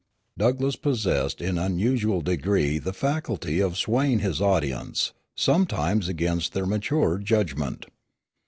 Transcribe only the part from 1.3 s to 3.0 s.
in unusual degree the